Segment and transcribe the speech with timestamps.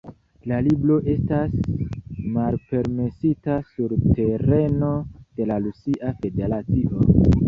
[0.51, 1.51] La libro estas
[2.37, 4.89] malpermesita sur tereno
[5.41, 7.05] de la Rusia Federacio.